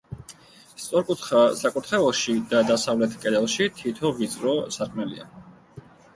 სწორკუთხა 0.85 1.41
საკურთხეველში 1.59 2.35
და 2.55 2.63
დასავლეთ 2.71 3.15
კედელში 3.27 3.69
თითო 3.83 4.13
ვიწრო 4.23 4.57
სარკმელია. 4.79 5.31